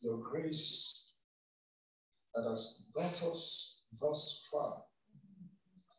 [0.00, 1.12] your grace
[2.34, 4.84] that has brought us thus far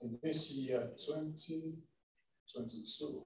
[0.01, 3.23] in this year 2022.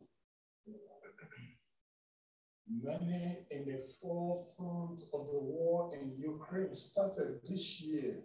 [2.67, 8.23] Many in the forefront of the war in Ukraine started this year,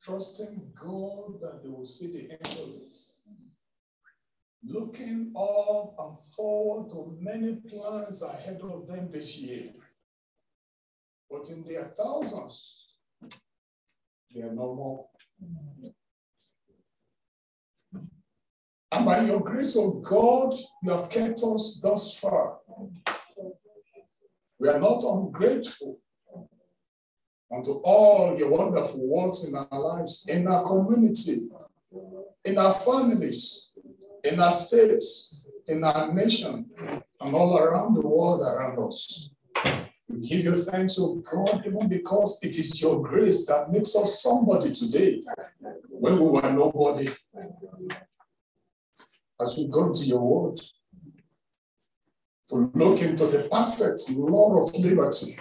[0.00, 2.96] trusting God that they will see the end of it.
[4.64, 9.74] Looking up and forward to many plans ahead of them this year.
[11.30, 12.94] But in their thousands,
[14.34, 15.06] they are no more.
[18.90, 22.58] And by your grace, oh God, you have kept us thus far.
[24.58, 26.00] We are not ungrateful
[27.54, 31.48] unto all your wonderful works in our lives, in our community,
[32.44, 33.70] in our families,
[34.24, 36.70] in our states, in our nation,
[37.20, 39.30] and all around the world around us.
[40.10, 44.72] Give you thanks, oh God, even because it is your grace that makes us somebody
[44.72, 45.22] today
[45.90, 47.08] when we were nobody
[49.40, 50.60] as we go into your word,
[52.48, 55.36] to look into the perfect law of liberty.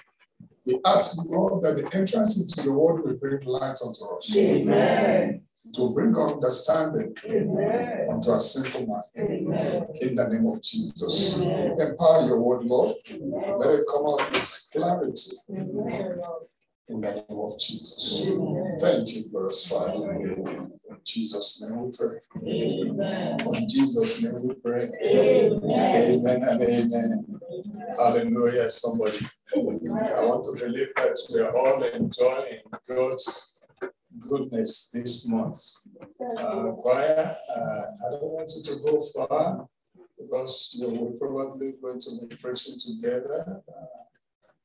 [0.65, 4.35] We ask, Lord, that the entrance into your word will bring light unto us.
[4.35, 5.46] Amen.
[5.73, 8.07] To bring understanding Amen.
[8.09, 9.03] unto our sinful mind.
[9.17, 9.87] Amen.
[10.01, 11.39] In the name of Jesus.
[11.39, 11.79] Amen.
[11.79, 12.95] Empower your word, Lord.
[13.09, 16.21] Let it come out with clarity Amen.
[16.89, 18.25] in the name of Jesus.
[18.79, 20.11] Thank you for us, Father.
[20.13, 20.71] In
[21.03, 22.17] Jesus' name we pray.
[22.43, 23.39] Amen.
[23.39, 24.89] In Jesus' name we pray.
[25.03, 25.61] Amen.
[25.63, 27.39] Amen and amen.
[27.97, 29.17] Hallelujah, somebody.
[29.55, 33.56] I want to believe that we are all enjoying God's
[34.19, 35.59] goodness this month.
[36.37, 39.67] Uh, choir, uh, I don't want you to go far
[40.17, 43.61] because you we're probably going to be preaching together.
[43.67, 43.85] Uh,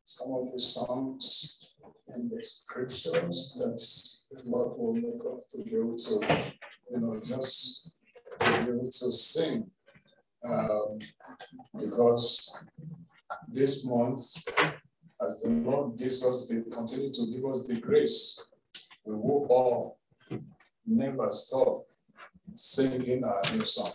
[0.05, 1.77] some of the songs
[2.08, 3.78] and the scriptures that
[4.36, 6.55] the Lord will make up to be able to,
[6.91, 7.92] you know, just
[8.41, 9.70] to be able to sing.
[10.45, 10.98] Um,
[11.79, 12.64] because
[13.48, 14.23] this month,
[15.24, 18.52] as the Lord gives us the continue to give us the grace,
[19.05, 19.98] we will all
[20.86, 21.85] never stop
[22.55, 23.92] singing our new song.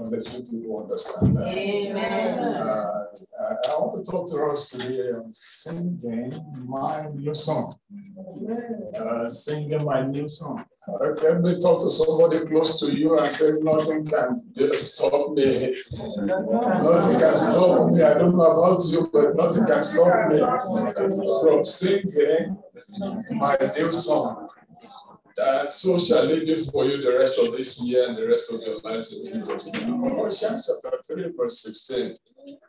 [0.00, 1.48] Unless you people understand that.
[1.48, 2.38] Amen.
[2.38, 3.04] Uh,
[3.40, 7.76] I, I want to talk to us today on singing my new song.
[8.96, 10.64] Uh, singing my new song.
[10.86, 14.36] Uh, Let me talk to somebody close to you and say, Nothing can
[14.74, 15.76] stop me.
[15.92, 18.02] Nothing can stop me.
[18.02, 22.56] I don't know about you, but nothing can stop me from singing
[23.32, 24.48] my new song.
[25.40, 28.52] And so shall it be for you the rest of this year and the rest
[28.52, 30.00] of your lives in Jesus' name.
[30.00, 32.16] Colossians chapter 3, verse 16.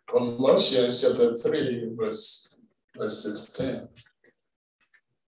[0.07, 2.57] Colossians chapter 3, verse,
[2.95, 3.23] verse
[3.57, 3.87] 16.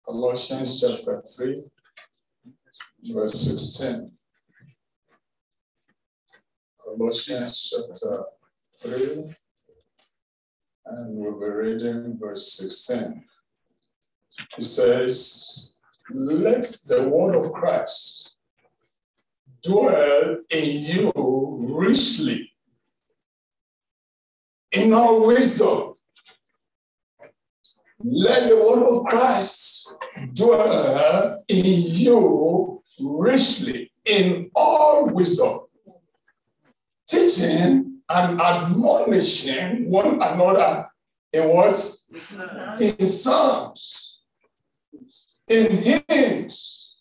[0.04, 1.62] Colossians chapter 3,
[3.12, 3.34] verse
[3.78, 4.10] 16.
[6.84, 8.24] Colossians chapter
[8.80, 9.34] 3,
[10.86, 13.22] and we'll be reading verse 16.
[14.58, 15.74] It says,
[16.12, 18.36] Let the word of Christ
[19.62, 21.12] dwell in you
[21.72, 22.52] richly
[24.72, 25.94] in all wisdom.
[28.02, 29.94] Let the word of Christ
[30.32, 35.60] dwell in you richly in all wisdom,
[37.06, 40.88] teaching and admonishing one another
[41.32, 41.96] in what?
[42.80, 44.09] In psalms,
[45.50, 46.96] in hymns,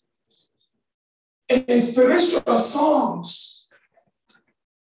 [1.48, 3.70] in spiritual songs,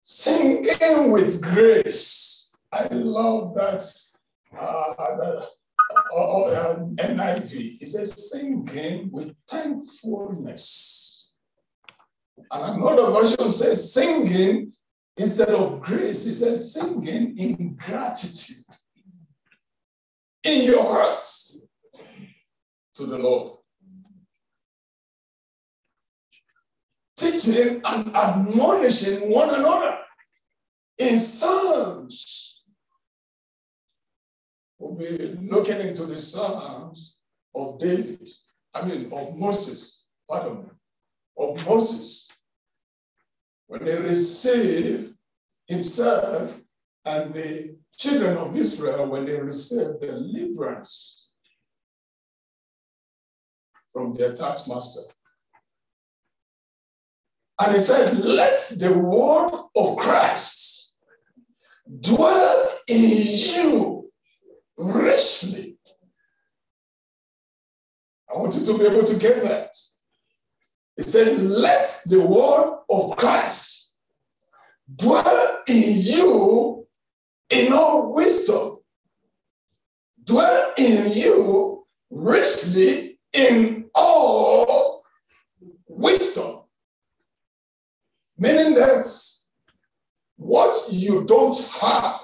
[0.02, 2.58] singing with grace.
[2.72, 3.84] I love that.
[4.58, 5.48] Uh, that
[6.16, 7.82] uh, uh, NIV.
[7.82, 11.36] It says singing with thankfulness.
[12.52, 14.74] And another version says singing
[15.18, 16.26] instead of grace.
[16.26, 18.66] It says singing in gratitude
[20.44, 21.62] in your hearts
[22.96, 23.59] to the Lord.
[27.20, 29.98] Teaching and admonishing one another
[30.98, 32.64] in psalms.
[34.78, 37.18] We'll be looking into the psalms
[37.54, 38.26] of David,
[38.74, 40.70] I mean, of Moses, pardon me,
[41.38, 42.32] of Moses.
[43.68, 45.14] When they received
[45.68, 46.58] himself
[47.04, 51.34] and the children of Israel, when they received deliverance
[53.92, 55.12] from their taskmaster.
[57.60, 60.96] And he said, Let the word of Christ
[62.00, 64.10] dwell in you
[64.78, 65.78] richly.
[68.30, 69.76] I want you to be able to get that.
[70.96, 74.00] He said, Let the word of Christ
[74.96, 76.88] dwell in you
[77.50, 78.78] in all wisdom,
[80.24, 85.04] dwell in you richly in all
[85.88, 86.29] wisdom.
[88.40, 89.06] Meaning that
[90.38, 92.22] what you don't have,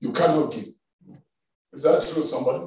[0.00, 0.68] you cannot give.
[1.74, 2.66] Is that true, somebody?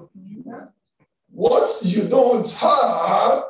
[1.31, 3.43] What you don't have,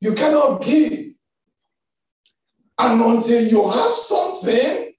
[0.00, 1.14] you cannot give.
[2.78, 4.92] And until you have something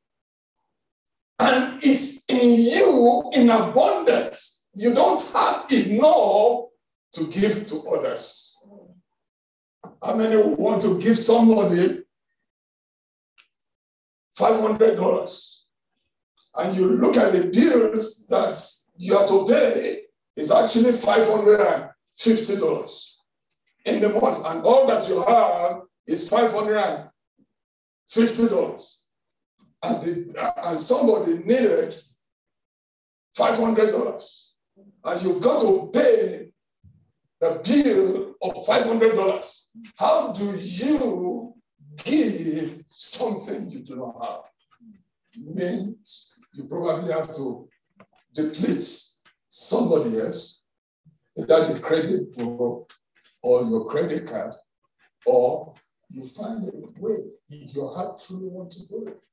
[1.40, 6.66] and it's in you in abundance, you don't have enough
[7.14, 8.49] to give to others.
[10.04, 12.04] How many want to give somebody
[14.38, 15.56] $500?
[16.58, 18.60] And you look at the bills that
[18.98, 20.02] you have to pay,
[20.36, 23.16] is actually $550
[23.86, 24.46] in the month.
[24.46, 27.10] And all that you have is $550.
[29.82, 31.96] And, the, and somebody needed
[33.38, 34.54] $500.
[35.06, 36.52] And you've got to pay
[37.40, 39.68] the bill of $500.
[39.96, 41.54] How do you
[42.04, 44.42] give something you do not have?
[45.38, 47.70] Means you probably have to
[48.34, 48.84] deplete
[49.48, 50.64] somebody else,
[51.38, 52.88] either the credit bureau
[53.42, 54.54] or your credit card,
[55.26, 55.74] or
[56.12, 57.20] you find a way
[57.50, 59.26] if your heart truly want to do it.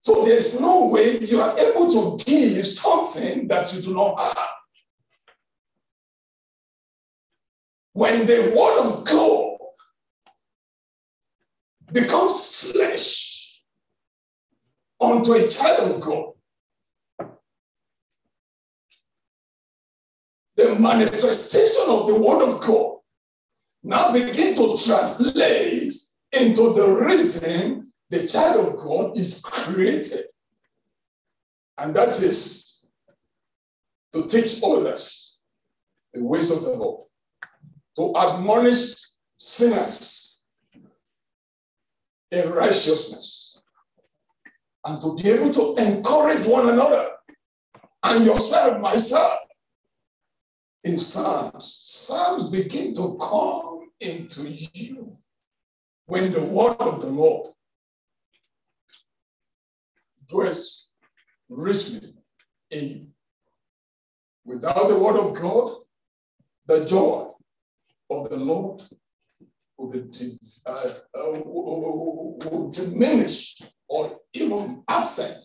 [0.00, 4.48] So there's no way you are able to give something that you do not have.
[7.92, 9.58] When the word of God
[11.92, 13.62] becomes flesh
[15.00, 16.32] unto a child of God,
[20.56, 22.98] the manifestation of the word of God
[23.82, 25.92] now begin to translate
[26.32, 30.26] into the reason the child of God is created.
[31.78, 32.84] And that is
[34.12, 35.40] to teach others
[36.12, 37.07] the ways of the Lord,
[37.98, 38.94] to admonish
[39.38, 40.40] sinners
[42.30, 43.64] in righteousness,
[44.84, 47.10] and to be able to encourage one another
[48.04, 49.40] and yourself, myself,
[50.84, 51.76] in Psalms.
[51.82, 55.16] Psalms begin to come into you
[56.06, 57.52] when the word of the Lord
[60.28, 60.90] dwells
[61.48, 62.14] richly
[62.70, 63.06] in you.
[64.44, 65.72] Without the word of God,
[66.66, 67.32] the joy
[68.10, 68.82] of the Lord
[69.76, 75.42] will, be, uh, uh, diminish or even absent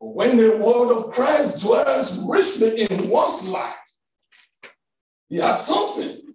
[0.00, 3.74] when the word of Christ dwells richly in one's life,
[5.28, 6.34] he has something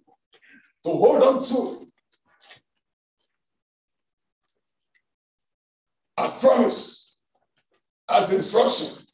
[0.84, 1.90] to hold on to.
[6.16, 7.18] As promise,
[8.08, 9.04] as instruction,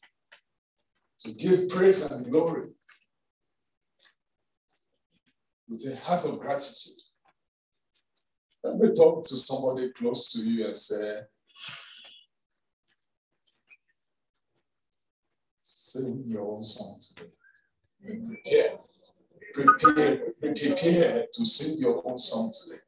[1.19, 2.69] to give praise and glory
[5.71, 7.01] with a heart of gratitude.
[8.61, 11.21] Let me talk to somebody close to you and say,
[15.61, 17.29] sing your own song today.
[18.03, 18.79] Prepare.
[19.53, 22.81] Prepare, prepare to sing your own song today.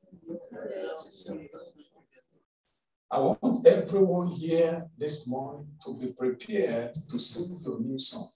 [3.09, 8.29] I want everyone here this morning to be prepared to sing your new song.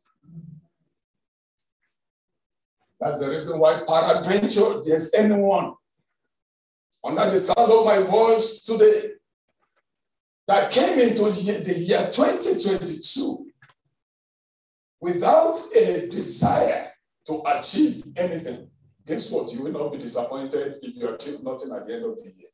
[3.00, 5.74] That's the reason why peradventure there's anyone
[7.04, 9.02] under the sound of my voice today
[10.48, 13.48] that came into the year 2022
[15.00, 16.88] without a desire
[17.26, 18.70] to achieve anything,
[19.06, 19.54] guess what?
[19.54, 22.50] You will not be disappointed if you achieve nothing at the end of the year.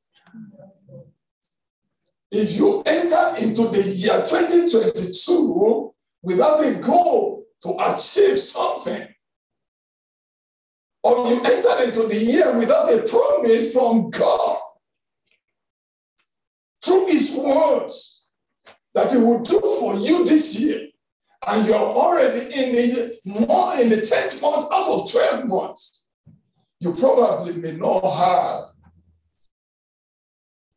[2.32, 9.13] If you enter into the year 2022 without a goal to achieve something,
[11.04, 14.58] or you enter into the year without a promise from God
[16.84, 18.32] through His words
[18.96, 20.88] that He will do for you this year,
[21.48, 26.08] and you're already in the more in the 10th month out of 12 months,
[26.80, 28.74] you probably may not have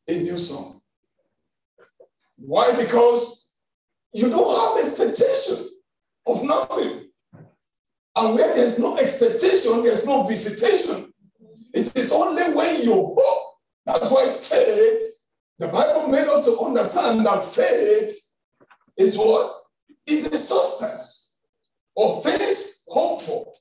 [0.09, 0.81] a new song.
[2.37, 2.73] Why?
[2.77, 3.51] Because
[4.13, 5.69] you don't have expectation
[6.27, 7.06] of nothing.
[8.17, 11.13] And where there's no expectation, there's no visitation.
[11.75, 13.53] It is only when you hope.
[13.85, 15.01] That's why faith,
[15.59, 18.19] the Bible made us to understand that faith
[18.97, 19.55] is what?
[20.07, 21.37] Is the substance
[21.97, 23.53] of things hoped for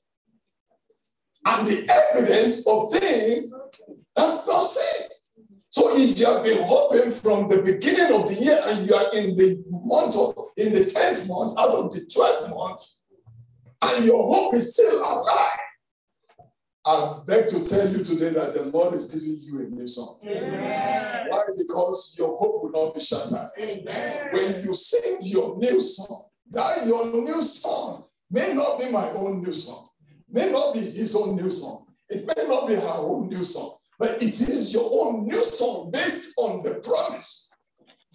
[1.46, 3.54] and the evidence of things
[4.14, 5.08] that's not seen.
[5.70, 9.12] So if you have been hoping from the beginning of the year and you are
[9.12, 12.82] in the month of in the 10th month out of the 12th month,
[13.82, 15.60] and your hope is still alive,
[16.86, 20.18] I beg to tell you today that the Lord is giving you a new song.
[20.24, 21.26] Amen.
[21.28, 21.42] Why?
[21.58, 23.50] Because your hope will not be shattered.
[23.58, 24.28] Amen.
[24.32, 29.40] When you sing your new song, that your new song may not be my own
[29.40, 29.88] new song,
[30.30, 33.76] may not be his own new song, it may not be her own new song,
[33.98, 37.50] but it is your own new song based on the promise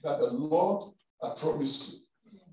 [0.03, 0.83] that the Lord
[1.21, 1.99] has promised you,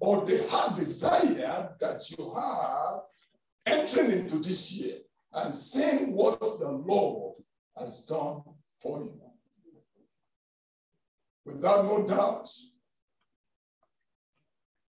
[0.00, 3.00] or the heart desire that you have
[3.66, 4.96] entering into this year
[5.32, 7.34] and saying what the Lord
[7.76, 8.42] has done
[8.80, 9.20] for you.
[11.44, 12.48] Without no doubt,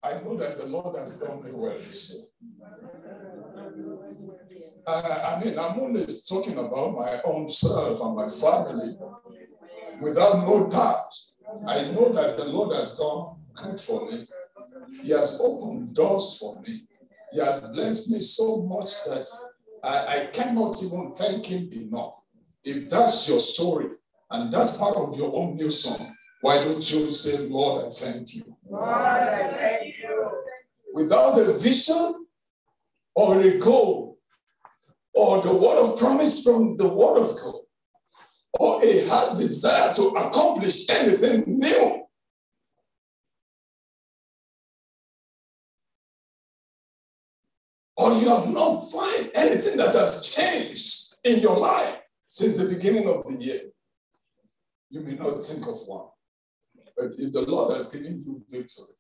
[0.02, 2.24] I know that the Lord has done me well this year.
[4.84, 8.96] Uh, I mean, I'm only talking about my own self and my family.
[10.00, 11.14] Without no doubt,
[11.66, 14.26] I know that the Lord has done good for me.
[15.02, 16.82] He has opened doors for me.
[17.32, 19.28] He has blessed me so much that
[19.82, 22.14] I, I cannot even thank Him enough.
[22.64, 23.86] If that's your story
[24.30, 28.34] and that's part of your own new song, why don't you say, Lord, I thank
[28.34, 28.56] you?
[28.68, 30.30] Lord, I thank you.
[30.92, 32.26] Without a vision
[33.14, 34.18] or a goal
[35.14, 37.54] or the word of promise from the word of God
[38.58, 42.04] or a hard desire to accomplish anything new.
[48.22, 53.24] You have not found anything that has changed in your life since the beginning of
[53.26, 53.60] the year.
[54.90, 56.06] You may not think of one.
[56.96, 58.94] But if the Lord has given you victory,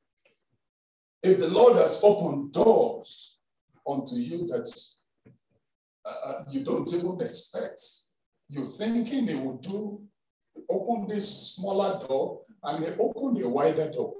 [1.22, 3.38] if the Lord has opened doors
[3.88, 4.68] unto you that
[6.04, 7.80] uh, you don't even expect,
[8.48, 10.02] you're thinking they will do,
[10.68, 14.14] open this smaller door and they open a wider door.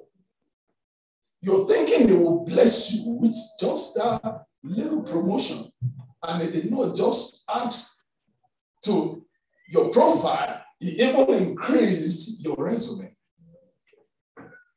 [1.43, 5.65] You're thinking He will bless you with just that little promotion,
[6.23, 7.75] and He did not just add
[8.85, 9.25] to
[9.69, 13.15] your profile, He even increased your resume.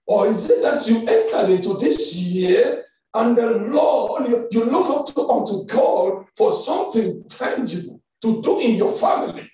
[0.07, 4.89] Or is it that you entered into this year and the Lord, you, you look
[4.89, 9.49] up to, unto God for something tangible to do in your family?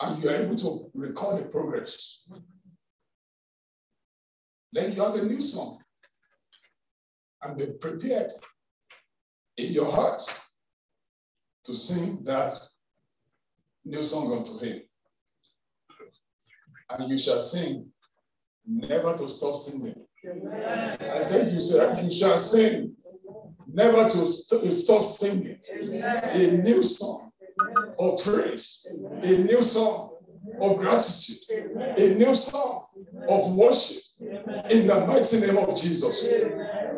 [0.00, 2.28] And you are able to record the progress.
[4.74, 5.78] Then you have a new song.
[7.42, 8.32] And be prepared
[9.56, 10.22] in your heart
[11.64, 12.54] to sing that
[13.84, 14.82] new song unto Him
[16.90, 17.90] and you shall sing,
[18.66, 19.94] never to stop singing.
[20.26, 20.98] Amen.
[21.00, 22.94] I said, you shall, you shall sing,
[23.66, 25.58] never to st- stop singing.
[25.72, 26.24] Amen.
[26.24, 27.30] A new song
[27.98, 28.86] of praise,
[29.22, 30.16] a new song
[30.60, 31.36] of gratitude,
[31.98, 32.86] a new song
[33.28, 36.28] of worship in the mighty name of Jesus.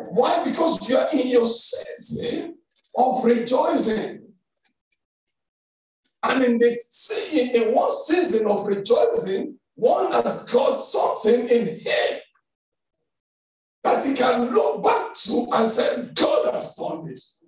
[0.09, 0.43] Why?
[0.43, 2.57] Because you are in your season
[2.95, 4.23] of rejoicing.
[6.23, 12.19] And in the season, in one season of rejoicing, one has got something in him
[13.83, 17.43] that he can look back to and say, God has done this.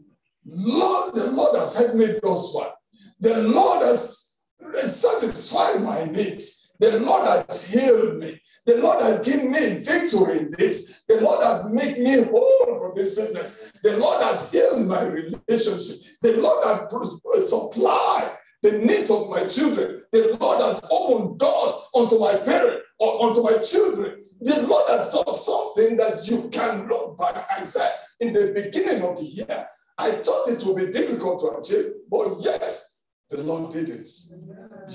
[0.45, 2.73] Lord, the Lord has helped me thus far.
[3.19, 4.37] The Lord has
[4.73, 6.58] satisfied my needs.
[6.79, 8.41] The Lord has healed me.
[8.65, 11.03] The Lord has given me victory in this.
[11.07, 13.73] The Lord has made me whole from this sickness.
[13.83, 15.97] The Lord has healed my relationship.
[16.21, 20.03] The Lord has supplied the needs of my children.
[20.11, 24.21] The Lord has opened doors unto my parents or unto my children.
[24.41, 29.03] The Lord has done something that you can look back and say, in the beginning
[29.03, 29.67] of the year,
[29.97, 34.07] I thought it would be difficult to achieve, but yes, the Lord did it.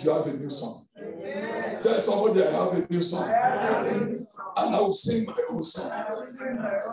[0.03, 0.84] You have a new song.
[1.81, 3.29] Tell somebody I have a new song.
[3.29, 5.91] And I will sing my own song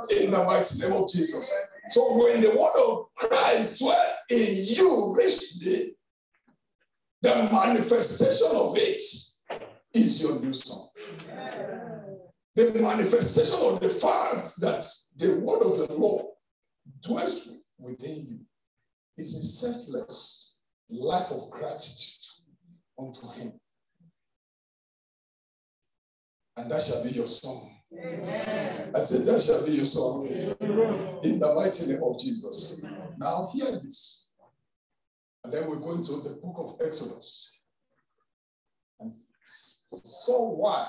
[0.09, 1.53] in the mighty name of Jesus.
[1.89, 5.97] So when the word of Christ dwell in you richly,
[7.21, 9.01] the manifestation of it
[9.93, 10.87] is your new song.
[12.55, 14.85] The manifestation of the fact that
[15.17, 16.25] the word of the Lord
[17.01, 18.39] dwells within you
[19.17, 20.59] is a selfless
[20.89, 22.17] life of gratitude
[22.97, 23.53] unto Him.
[26.57, 27.75] And that shall be your song.
[27.93, 32.83] I said, that shall be your song in the mighty name of Jesus.
[33.17, 34.33] Now, hear this.
[35.43, 37.57] And then we go into the book of Exodus.
[38.99, 39.13] And
[39.45, 40.87] so why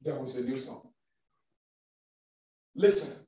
[0.00, 0.88] there was a new song.
[2.74, 3.26] Listen,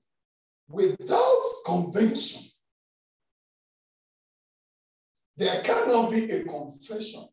[0.68, 2.44] without conviction,
[5.36, 7.24] there cannot be a confession.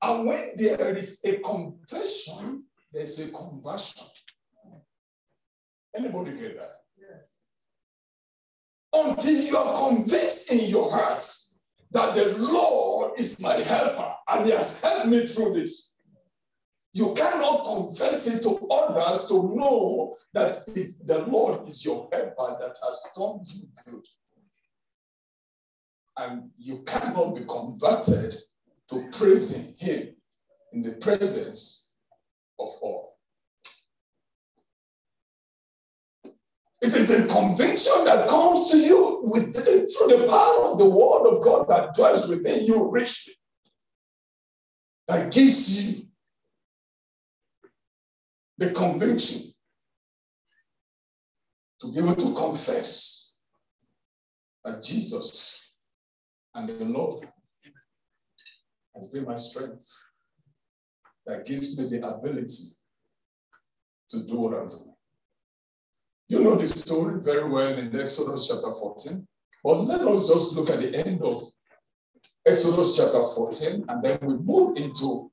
[0.00, 4.06] And when there is a confession, there's a conversion.
[5.96, 6.76] Anybody get that?
[6.96, 7.24] Yes.
[8.92, 11.24] Until you are convinced in your heart
[11.90, 15.96] that the Lord is my helper and He has helped me through this.
[16.92, 22.56] You cannot confess it to others to know that it, the Lord is your helper
[22.60, 24.04] that has done you good.
[26.16, 28.34] And you cannot be converted
[28.90, 30.16] to praising Him
[30.72, 31.92] in the presence
[32.58, 33.16] of all.
[36.80, 41.28] It is a conviction that comes to you with, through the power of the word
[41.28, 43.34] of God that dwells within you richly.
[45.08, 46.04] That gives you
[48.58, 49.52] the conviction
[51.80, 53.38] to be able to confess
[54.64, 55.72] that Jesus
[56.54, 57.28] and the Lord
[58.98, 59.86] has been my strength
[61.24, 62.64] that gives me the ability
[64.08, 64.94] to do what I'm doing.
[66.28, 69.26] You know the story very well in Exodus chapter 14.
[69.62, 71.40] But let us just look at the end of
[72.44, 75.30] Exodus chapter 14, and then we move into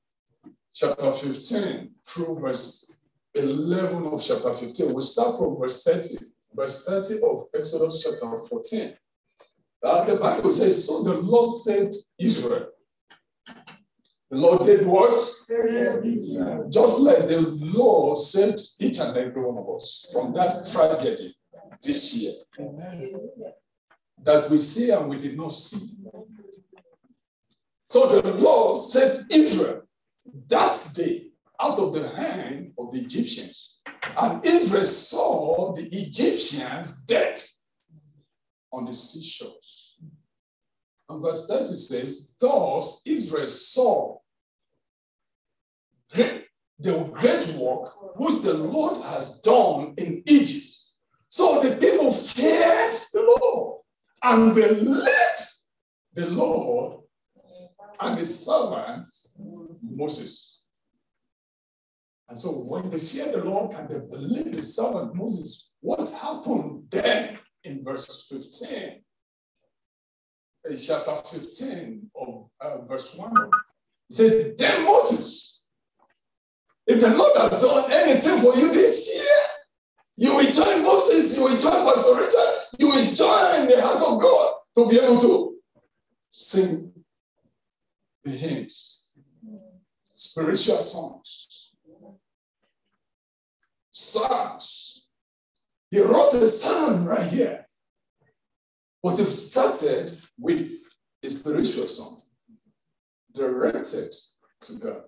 [0.72, 2.98] chapter 15 through verse
[3.34, 4.94] 11 of chapter 15.
[4.94, 8.92] We start from verse 30, verse 30 of Exodus chapter 14.
[9.82, 12.68] Uh, the Bible says, So the Lord saved Israel
[14.30, 15.14] the Lord did what?
[16.70, 21.34] Just like the Lord saved each and every one of us from that tragedy
[21.82, 22.32] this year
[24.22, 25.96] that we see and we did not see.
[27.86, 29.82] So the Lord saved Israel
[30.48, 31.30] that day
[31.60, 33.78] out of the hand of the Egyptians.
[34.16, 37.40] And Israel saw the Egyptians dead
[38.72, 39.85] on the seashores.
[41.08, 44.18] And verse 30 says, Thus Israel saw
[46.12, 46.46] great,
[46.78, 50.74] the great work which the Lord has done in Egypt.
[51.28, 53.82] So the people feared the Lord
[54.22, 55.46] and believed
[56.14, 57.02] the Lord
[58.00, 59.06] and his servant
[59.82, 60.64] Moses.
[62.28, 66.84] And so when they feared the Lord and they believed the servant Moses, what happened
[66.90, 68.45] then in verse 15?
[70.74, 73.32] Chapter 15 of uh, verse 1.
[74.08, 75.66] He said, Then Moses,
[76.86, 79.36] if the Lord has done anything for you this year,
[80.16, 84.20] you will join Moses, you will join Pastor Richard, you will join the house of
[84.20, 85.56] God to be able to
[86.30, 86.92] sing
[88.24, 89.04] the hymns,
[90.14, 91.74] spiritual songs,
[93.90, 95.06] psalms.
[95.90, 97.65] He wrote a psalm right here.
[99.06, 100.68] But it started with
[101.22, 102.22] a spiritual song
[103.32, 104.12] directed
[104.62, 105.02] to God.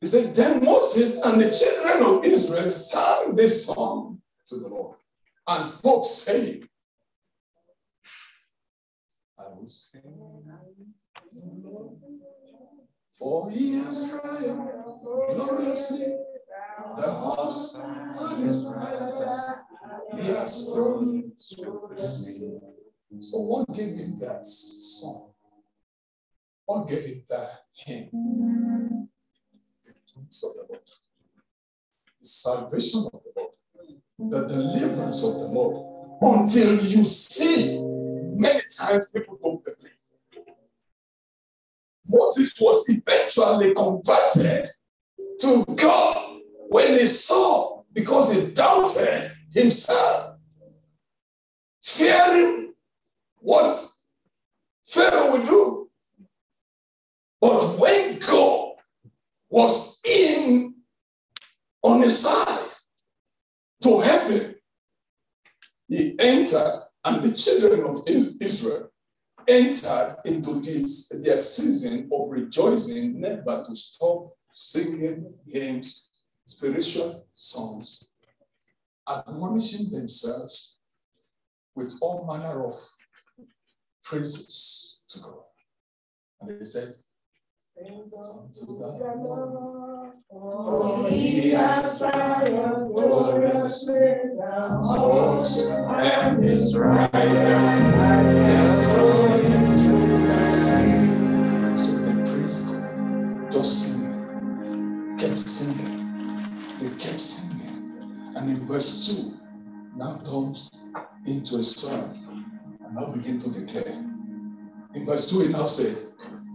[0.00, 4.96] He said, Then Moses and the children of Israel sang this song to the Lord
[5.48, 6.68] and spoke, saying,
[9.36, 10.02] I will sing
[13.18, 16.14] for he has triumphed gloriously.
[16.96, 18.64] The horse and his
[20.14, 22.58] he has thrown through the sea.
[23.20, 25.30] So what gave him that song?
[26.66, 29.08] What gave him that hymn?
[29.84, 30.80] The of the Lord.
[32.20, 33.52] The salvation of the Lord.
[34.18, 36.20] The deliverance of the Lord.
[36.20, 39.92] Until you see, many times people don't believe.
[42.06, 44.68] Moses was eventually converted
[45.40, 50.36] to God when he saw, because he doubted himself,
[51.82, 52.67] fearing
[53.48, 53.74] what
[54.84, 55.88] Pharaoh would do.
[57.40, 58.74] But when God
[59.48, 60.74] was in
[61.82, 62.68] on his side
[63.84, 64.54] to help him,
[65.88, 66.74] he entered,
[67.06, 68.90] and the children of Israel
[69.48, 76.10] entered into this their season of rejoicing, never to stop singing hymns,
[76.44, 78.04] spiritual songs,
[79.08, 80.76] admonishing themselves
[81.74, 82.76] with all manner of
[84.02, 85.44] praises to God.
[86.40, 86.94] And they said,
[87.80, 93.94] Unto the for he has triumphed gloriously,
[94.36, 99.92] the horse and his riders has thrown into
[100.26, 101.82] the sea.
[101.82, 104.08] So they praise God, just sing
[105.48, 106.78] singing.
[106.78, 108.32] They kept singing.
[108.36, 110.70] And in verse 2, now turns
[111.26, 112.27] into a song
[112.88, 113.92] and now begin to declare.
[114.94, 115.96] In verse 2, he now said,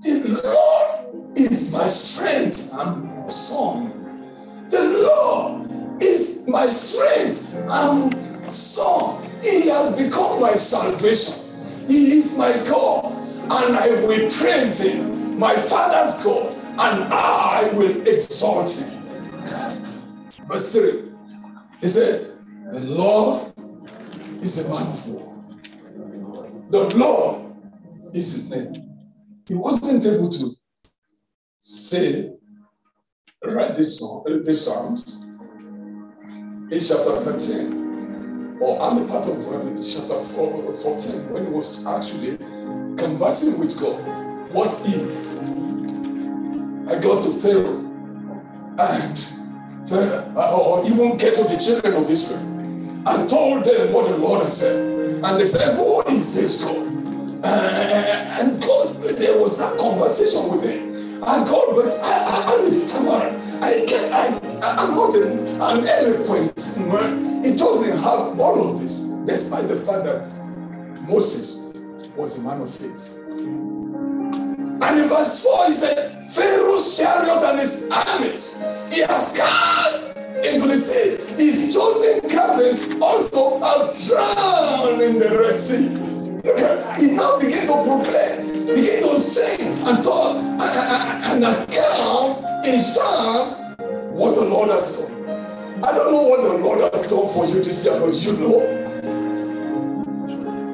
[0.01, 3.91] The Lord is my strength and song.
[4.71, 9.29] The Lord is my strength and song.
[9.43, 11.35] He has become my salvation.
[11.87, 18.07] He is my God, and I will praise him, my Father's God, and I will
[18.07, 19.03] exalt him.
[20.47, 21.03] Verse 3
[21.81, 22.35] He said,
[22.71, 23.53] The Lord
[24.41, 25.32] is a man of war.
[26.73, 27.53] The Lord
[28.15, 28.73] is his name.
[29.47, 30.49] He wasn't able to
[31.59, 32.33] say,
[33.43, 35.21] write this song, uh, this psalms
[36.71, 39.37] in chapter 13 or a part of
[39.85, 42.37] chapter 4, 14 when he was actually
[42.97, 44.01] conversing with God.
[44.51, 45.13] What if
[46.89, 47.81] I go to Pharaoh
[48.79, 49.25] and
[49.91, 54.43] uh, or even get to the children of Israel and told them what the Lord
[54.43, 54.92] has said.
[55.25, 56.87] And they said, Who is this God?
[57.45, 60.93] Uh, and God, there was that conversation with him.
[61.23, 63.39] And God, but I, I, I'm a stammerer.
[63.61, 67.43] I I, I'm not an, an eloquent man.
[67.43, 70.27] He doesn't have all of this, despite the fact that
[71.07, 71.73] Moses
[72.15, 73.17] was a man of faith.
[74.83, 78.53] And in verse 4, he said, Pharaoh's chariot and his armies
[78.93, 80.12] he has cast
[80.45, 81.17] into the sea.
[81.35, 85.89] His chosen captains also are drowned in the Red Sea.
[86.43, 92.81] Look at he now begin to proclaim, begin to sing and talk and account in
[92.81, 93.59] songs
[94.11, 95.83] what the Lord has done.
[95.83, 98.79] I don't know what the Lord has done for you this year, but you know.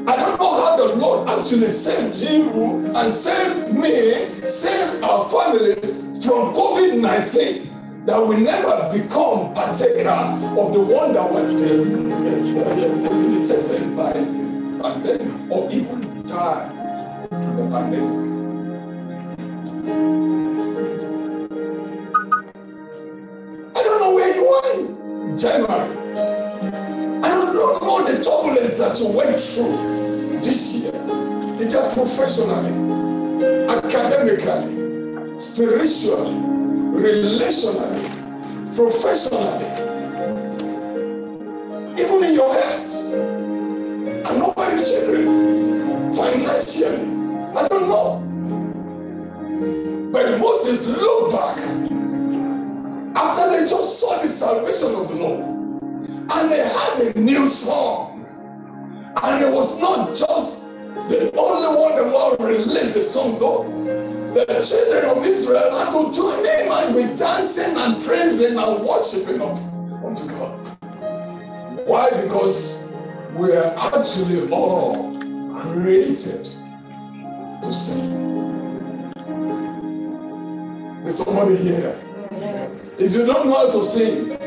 [0.07, 6.01] I don't know how the Lord actually saved you and saved me, saved our families
[6.25, 7.68] from COVID 19
[8.09, 13.05] that we never become partaker of the one that were debilitated
[13.95, 14.25] by the
[14.81, 16.65] pandemic or even die
[17.29, 18.25] in the pandemic.
[23.75, 25.89] I don't know where you are in January.
[27.23, 30.97] I don't know the turbulence that you went through this year,
[31.61, 32.73] either professionally,
[33.69, 36.58] academically, spiritually,
[36.91, 38.03] relationally,
[38.75, 39.65] professionally,
[41.99, 47.19] even in your health, and over your children, financially.
[47.55, 48.25] I don't know.
[50.11, 51.57] But Moses looked back
[53.15, 55.59] after they just saw the salvation of the Lord
[56.31, 58.25] and they had a new song.
[59.21, 60.63] And it was not just
[61.09, 63.78] the only one the Lord released the song though.
[64.33, 69.41] The children of Israel had to join in and be dancing and praising and worshiping
[69.41, 69.59] of,
[70.05, 70.59] unto God.
[71.87, 72.11] Why?
[72.21, 72.83] Because
[73.33, 75.19] we are actually all
[75.59, 76.45] created
[77.63, 78.11] to sing.
[81.07, 81.99] Is somebody here?
[82.99, 84.37] If you don't know how to sing,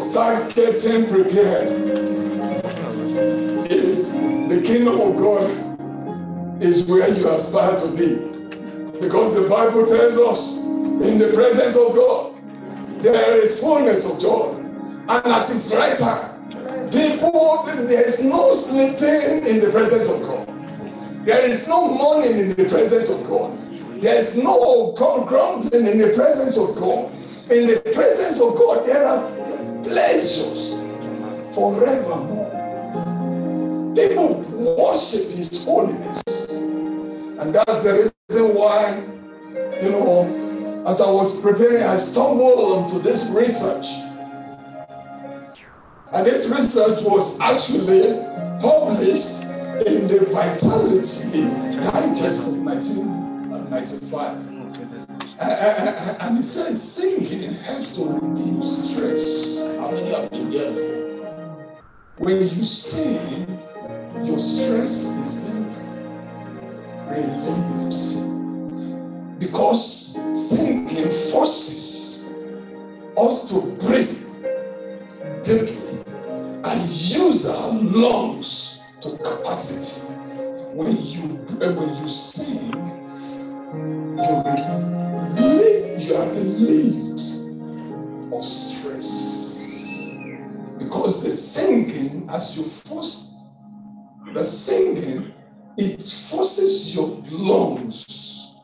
[0.00, 1.68] start getting prepared.
[3.70, 5.63] If the kingdom of God
[6.60, 9.00] is where you aspire to be.
[9.00, 12.34] Because the Bible tells us in the presence of God,
[13.02, 14.54] there is fullness of joy.
[15.08, 16.52] And at his right hand,
[16.90, 21.26] people, there is no sleeping in the presence of God.
[21.26, 23.58] There is no mourning in the presence of God.
[24.02, 27.12] There is no grumbling in the presence of God.
[27.50, 30.74] In the presence of God, there are pleasures
[31.54, 32.53] forevermore.
[33.94, 36.20] People worship His holiness.
[36.50, 39.00] And that's the reason why,
[39.82, 43.86] you know, as I was preparing, I stumbled onto this research.
[46.12, 48.14] And this research was actually
[48.60, 49.44] published
[49.86, 51.42] in the Vitality
[51.80, 54.54] Digest of 1995.
[56.20, 59.58] And it says singing helps to reduce stress.
[59.78, 61.00] How many have been there before?
[62.18, 63.60] When you sing,
[64.24, 65.68] your stress is being
[67.08, 67.94] relieved.
[69.38, 70.14] Because
[70.48, 72.34] singing forces
[73.16, 74.24] us to breathe
[75.42, 75.98] deeply
[76.64, 80.14] and use our lungs to capacity.
[80.72, 81.22] When you
[81.58, 82.72] when you sing,
[83.72, 84.42] you
[85.36, 87.20] relieve, you are relieved
[88.32, 89.10] of stress.
[90.78, 93.33] Because the singing, as you force
[94.34, 95.32] the singing,
[95.76, 98.54] it forces your lungs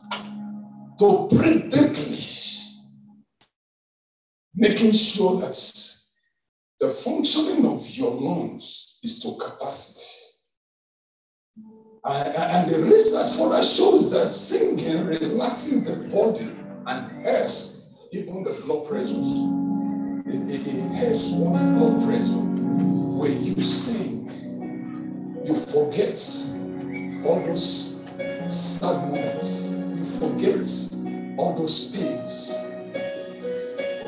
[0.99, 2.21] to breathe deeply
[4.55, 5.57] making sure that
[6.79, 10.05] the functioning of your lungs is to capacity.
[12.03, 16.49] And the research further shows that singing relaxes the body
[16.87, 19.13] and helps even the blood pressure.
[20.25, 22.41] It, it, it helps one's blood pressure.
[23.21, 24.10] When you sing,
[25.45, 26.19] you forget
[27.25, 28.03] all those
[28.51, 29.71] sad moments.
[29.71, 30.65] You forget
[31.37, 32.53] all those pains.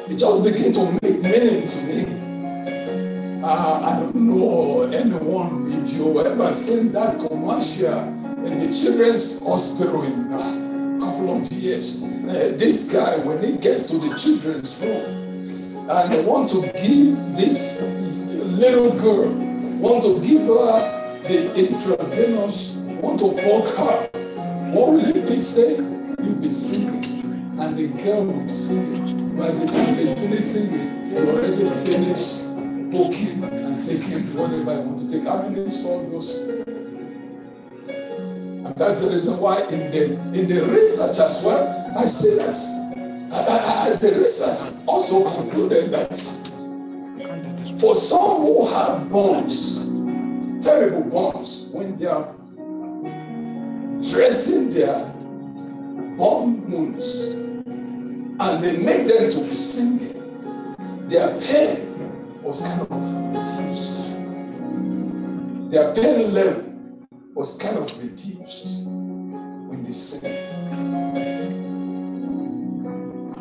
[0.10, 3.41] It just begin to make meaning to me.
[3.43, 8.00] Uh, I don't know anyone if you ever seen that commercial
[8.46, 12.04] in the children's hospital in a couple of years.
[12.04, 17.36] Uh, this guy, when he gets to the children's room and they want to give
[17.36, 19.30] this little girl,
[19.80, 20.92] want to give her
[21.24, 24.10] the intravenous, want to poke her,
[24.72, 26.16] what will he be saying?
[26.22, 27.04] He'll be singing,
[27.60, 29.36] and the girl will be singing.
[29.38, 32.54] By the time they finish singing, they already finished
[32.92, 35.24] poking and taking whatever I want to take.
[35.24, 36.36] How many saw those?
[38.66, 42.56] And that's the reason why in the in the research as well, I see that
[43.32, 46.16] I, I, I, the research also concluded that
[47.80, 49.83] for some who have bones,
[50.63, 52.34] terrible bones, when they are
[54.02, 55.06] dressing their
[56.17, 60.23] bone wounds and they make them to be singing,
[61.10, 62.89] their pain was kind of
[63.36, 64.13] reduced.
[65.69, 66.63] Their pain level
[67.34, 70.62] was kind of reduced when they sang.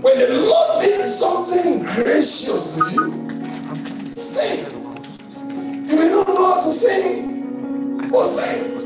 [0.00, 4.81] When the Lord did something gracious to you, sing.
[5.92, 8.80] You may not know how to sing, but sing.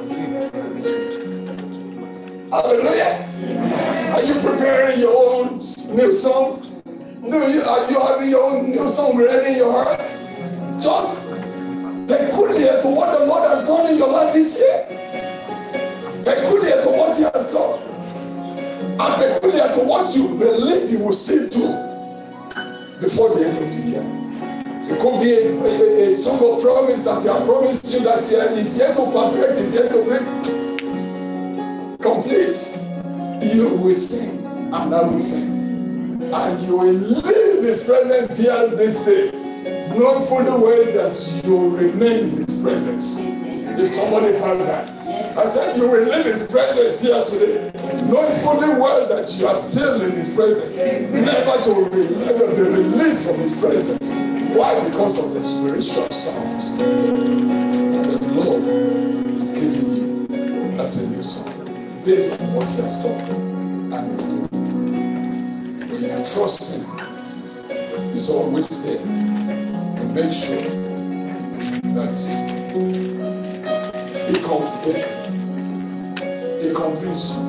[2.51, 4.12] Hallelujah.
[4.12, 5.53] Are you preparing your own
[5.95, 6.83] new song?
[7.21, 10.01] No, you, are you having your own new song ready in your heart?
[10.83, 11.31] Just
[12.09, 14.87] peculiar to what the Lord has done in your life this year.
[16.25, 17.79] Peculiar to what He has done.
[18.99, 21.69] And peculiar to what you believe you will see do
[23.01, 24.26] before the end of the year.
[24.88, 28.27] It could be a, a, a song of promise that He has promised you that
[28.27, 30.27] He uh, is yet to perfect, is yet to make
[32.01, 32.79] complete.
[33.55, 35.57] You will sing, and I will sing
[36.33, 39.31] and you will leave his presence here this day,
[39.90, 43.18] knowing fully well that you will remain in his presence.
[43.20, 44.90] If somebody heard that,
[45.38, 47.70] I said you will leave his presence here today,
[48.09, 53.40] knowing fully well that you are still in his presence, never to be released from
[53.40, 54.36] his presence.
[54.57, 54.88] Why?
[54.88, 58.62] Because of the spiritual sounds that the Lord
[59.37, 64.25] is giving you as a new song, based on what he has done and is
[64.25, 64.49] doing
[65.90, 70.71] When you trust Him He's always there to make sure
[71.92, 72.16] that
[74.27, 74.73] He, con-
[76.62, 77.45] he convinces you.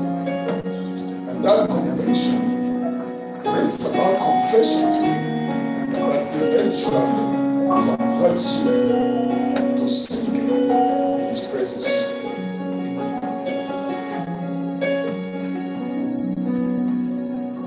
[1.30, 5.27] And that conviction brings about confession to you
[6.08, 7.02] that eventually
[7.68, 8.72] converts you
[9.76, 10.34] to sing
[11.28, 11.88] His praises.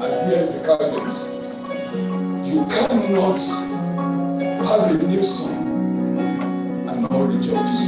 [0.00, 1.14] And here's the caveat.
[2.46, 3.40] You cannot
[4.66, 5.66] have a new song
[6.88, 7.79] and not rejoice.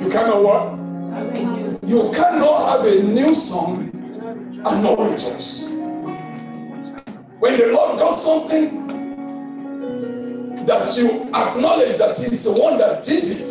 [0.00, 0.62] You cannot what?
[1.88, 3.90] You cannot have a new song
[4.64, 5.69] and not rejoice.
[7.40, 8.86] When the Lord does something
[10.66, 13.48] that you acknowledge that He's the one that did it,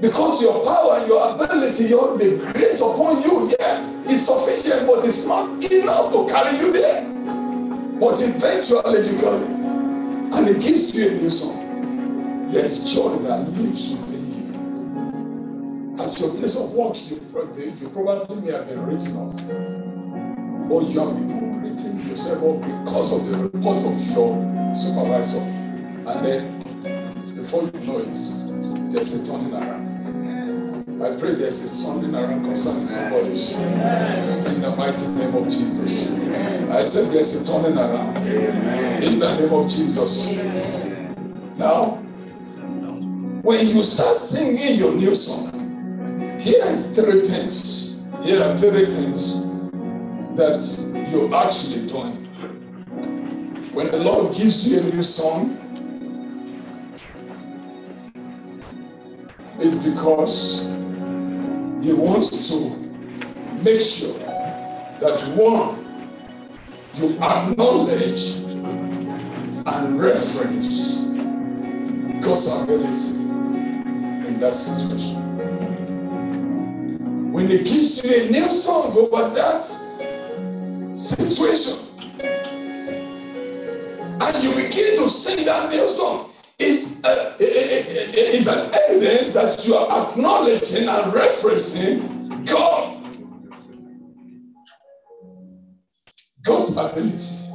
[0.00, 5.04] because your power, and your ability, your the grace upon you, yeah, is sufficient, but
[5.04, 7.02] it's not enough to carry you there.
[7.98, 9.58] But eventually you it.
[10.32, 12.50] And it gives you a new song.
[12.52, 16.04] There's joy that lives within you.
[16.04, 17.20] At your place of work, you,
[17.80, 19.42] you probably may have been written off.
[20.70, 25.40] Or you have even written off because of the report of your supervisor.
[25.40, 26.62] And then
[27.36, 31.02] before you know it, there's a turning around.
[31.02, 33.28] I pray there's a something around concerning somebody.
[34.48, 36.12] In the mighty name of Jesus.
[36.70, 38.16] I said there's a turning around.
[38.26, 40.34] In the name of Jesus.
[41.56, 42.02] Now,
[43.42, 48.02] when you start singing your new song, here is three things.
[48.22, 49.47] Here are three things
[50.38, 50.62] that
[51.10, 52.24] you're actually doing.
[53.74, 55.58] When the Lord gives you a new song,
[59.58, 60.62] it's because
[61.82, 62.70] he wants to
[63.64, 64.16] make sure
[65.00, 65.84] that one,
[66.94, 68.44] you acknowledge
[69.66, 70.98] and reference
[72.24, 73.18] God's ability
[74.28, 75.18] in that situation.
[77.32, 79.87] When He gives you a new song over that
[80.98, 81.78] situation,
[84.20, 87.02] and you begin to sing that new song, is
[87.40, 92.96] is an evidence that you are acknowledging and referencing God.
[96.42, 97.48] God's ability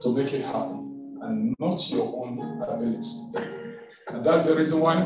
[0.00, 3.06] to make it happen and not your own ability.
[4.08, 4.96] And that's the reason why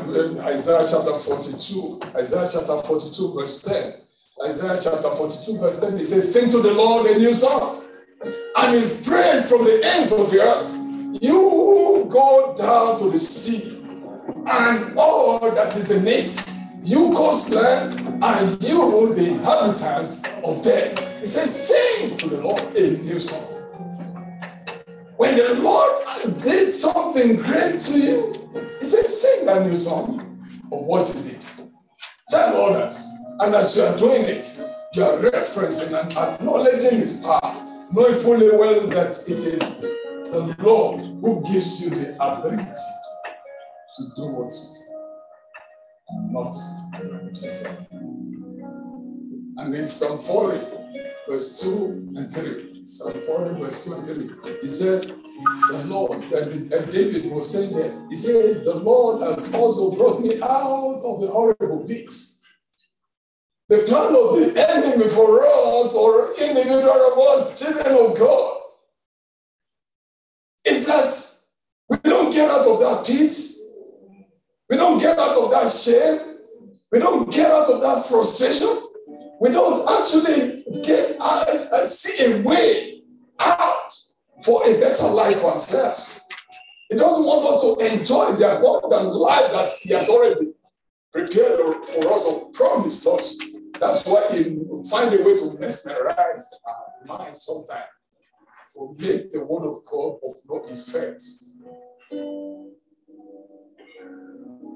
[0.47, 3.93] Isaiah chapter 42, Isaiah chapter 42, verse 10,
[4.43, 7.83] Isaiah chapter 42, verse 10, he says, Sing to the Lord a new song,
[8.21, 10.73] and his praise from the ends of the earth.
[11.21, 13.81] You go down to the sea,
[14.47, 16.45] and all that is in it,
[16.83, 21.21] you coastland, and you, the inhabitants of them.
[21.21, 23.55] He says, Sing to the Lord a new song.
[25.17, 28.33] When the Lord did something great to you,
[28.79, 30.19] he says, sing that new song
[30.71, 31.45] of what he did.
[32.29, 33.14] Tell others.
[33.39, 34.45] And as you are doing it,
[34.93, 37.55] you are referencing and acknowledging his power,
[37.91, 42.63] knowing fully well that it is the Lord who gives you the ability
[43.95, 44.85] to do what you
[46.31, 46.55] not
[47.41, 47.77] yourself.
[49.57, 50.59] And in Psalm 40,
[51.27, 54.29] verse 2 and 3, Psalm 40, verse 2 and 3,
[54.61, 55.13] he said,
[55.69, 60.41] the Lord, and, David was saying that, he said, The Lord has also brought me
[60.41, 62.09] out of the horrible pit.
[63.67, 68.61] The plan of the enemy for us or individual of us, children of God,
[70.65, 71.11] is that
[71.89, 73.33] we don't get out of that pit.
[74.69, 76.37] We don't get out of that shame.
[76.91, 78.67] We don't get out of that frustration.
[79.41, 83.01] We don't actually get out, uh, see a way
[83.39, 83.93] out
[84.43, 86.19] for a better life for ourselves.
[86.89, 90.53] He doesn't want us to enjoy the abundant life that He has already
[91.11, 93.37] prepared for us or promised us.
[93.79, 97.85] That's why He find a way to mesmerize our mind sometimes
[98.73, 101.23] to make the word of God of no effect.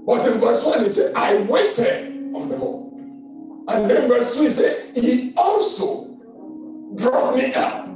[0.06, 2.94] But in verse 1, he said, I waited on the Lord.
[3.68, 6.06] And then verse 2, he said, He also
[6.96, 7.90] brought me out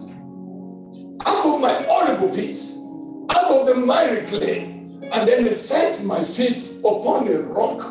[1.25, 2.57] out of my horrible pit,
[3.29, 4.63] out of the miry clay,
[5.11, 7.81] and then he set my feet upon a rock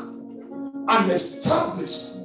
[0.88, 2.21] and established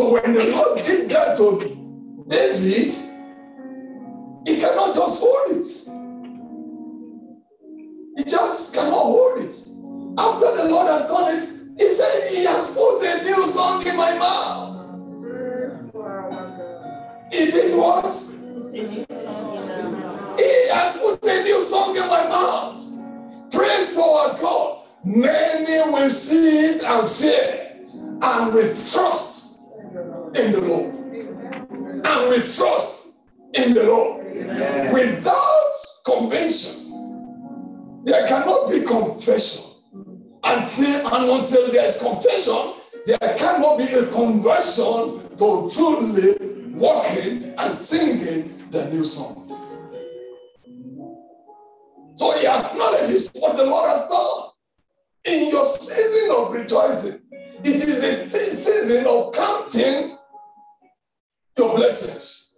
[0.00, 1.60] So when the Lord did that to
[2.26, 2.90] David,
[4.46, 5.66] he cannot just hold it.
[8.16, 9.54] He just cannot hold it.
[10.16, 11.42] After the Lord has done it,
[11.78, 14.80] he said, He has put a new song in my mouth.
[17.30, 18.06] He did what?
[18.72, 19.04] He
[20.70, 23.52] has put a new song in my mouth.
[23.52, 24.78] Praise to our God.
[25.04, 27.76] Many will see it and fear
[28.22, 29.49] and will trust
[30.34, 30.94] in the Lord.
[32.04, 33.20] And we trust
[33.54, 34.26] in the Lord.
[34.26, 34.92] Amen.
[34.92, 35.70] Without
[36.04, 39.66] conviction, there cannot be confession.
[40.42, 42.74] Until and until there is confession,
[43.06, 46.34] there cannot be a conversion to truly
[46.74, 49.36] walking and singing the new song.
[52.14, 54.50] So he acknowledges what the Lord has done.
[55.24, 57.20] In your season of rejoicing,
[57.62, 60.09] it is a season of counting
[61.60, 62.56] your blessings.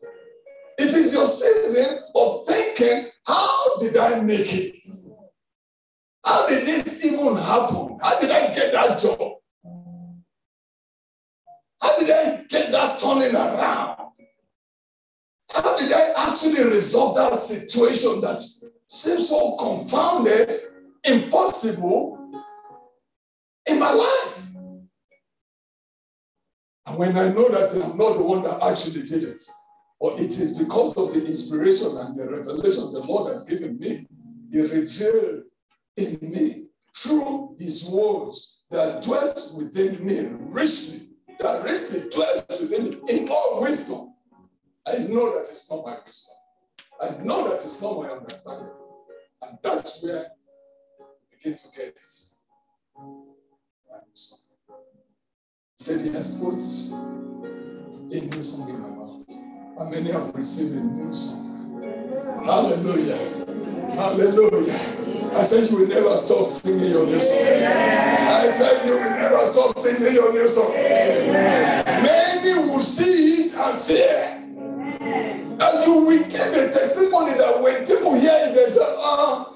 [0.79, 4.77] It is your season of thinking, how did I make it?
[6.25, 7.99] How did this even happen?
[8.01, 9.19] How did I get that job?
[11.81, 13.99] How did I get that turning around?
[15.53, 18.41] How did I actually resolve that situation that
[18.87, 20.49] seems so confounded,
[21.03, 22.19] impossible
[23.69, 24.22] in my life?
[27.03, 29.43] When I know that I'm not the one that actually did it,
[29.99, 34.07] or it is because of the inspiration and the revelation the Lord has given me,
[34.53, 35.43] He revealed
[35.97, 41.09] in me through His words that dwells within me richly,
[41.41, 44.13] that richly dwells within me in all wisdom
[44.87, 46.35] I know that it's not my wisdom.
[47.01, 48.69] I know that it's not my understanding.
[49.43, 51.97] And that's where I begin to get
[52.97, 54.52] my wisdom
[55.83, 59.25] said, He has put a new song in my mouth.
[59.79, 61.83] And many have received a new song.
[62.45, 63.19] Hallelujah.
[63.97, 64.79] Hallelujah.
[65.35, 67.37] I said, You will never stop singing your new song.
[67.37, 70.73] I said, You will never stop singing your new song.
[70.73, 74.39] Many will see it and fear.
[75.03, 79.53] And you will give a testimony that when people hear it, they say, Ah,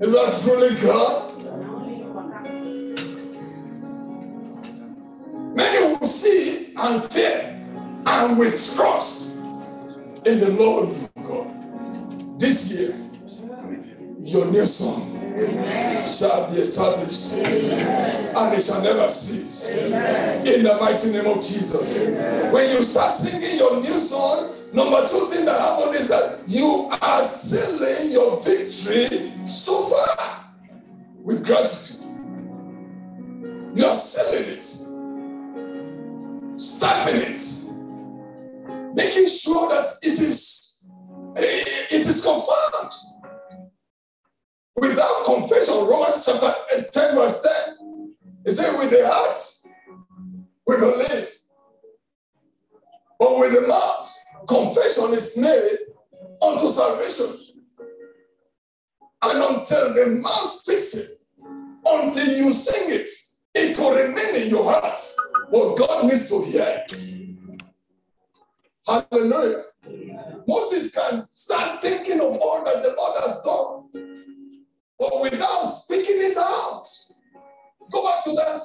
[0.00, 1.29] is that truly God?
[6.00, 7.56] Will see it and fear
[8.06, 9.38] and with trust
[10.24, 12.40] in the Lord your God.
[12.40, 12.94] This year,
[14.20, 15.18] your new song
[16.00, 19.76] shall be established and it shall never cease.
[19.76, 21.98] In the mighty name of Jesus.
[22.52, 26.90] When you start singing your new song, number two thing that happens is that you
[27.00, 30.46] are sealing your victory so far
[31.22, 32.06] with gratitude.
[33.76, 33.94] You are
[36.80, 37.40] stamping it,
[38.94, 40.88] making sure that it is
[41.36, 42.92] eh, it is confirmed
[44.76, 45.74] without confession.
[45.86, 46.54] Romans chapter
[46.90, 48.06] 10, verse 10.
[48.46, 49.36] It said, with the heart
[50.66, 51.28] we believe,
[53.18, 54.10] but with the mouth
[54.48, 55.76] confession is made
[56.40, 57.36] unto salvation.
[59.22, 61.10] And until the mouth speaks it,
[61.84, 63.10] until you sing it,
[63.54, 64.98] it could remain in your heart.
[65.52, 67.10] But God needs to hear it.
[68.86, 69.64] Hallelujah.
[70.46, 74.16] Moses can start thinking of all that the Lord has done,
[74.98, 76.86] but without speaking it out.
[77.90, 78.60] Go back to that.